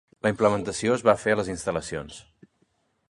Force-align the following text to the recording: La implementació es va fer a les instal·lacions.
La 0.27 0.29
implementació 0.33 0.95
es 0.99 1.05
va 1.09 1.15
fer 1.25 1.35
a 1.35 1.39
les 1.41 1.51
instal·lacions. 1.55 2.19